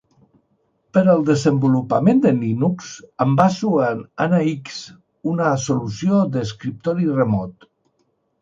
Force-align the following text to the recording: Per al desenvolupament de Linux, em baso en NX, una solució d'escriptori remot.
Per 0.97 1.01
al 1.11 1.19
desenvolupament 1.25 2.23
de 2.23 2.31
Linux, 2.37 2.89
em 3.27 3.35
baso 3.41 3.75
en 3.91 4.01
NX, 4.27 4.81
una 5.35 5.53
solució 5.67 6.25
d'escriptori 6.35 7.11
remot. 7.21 7.71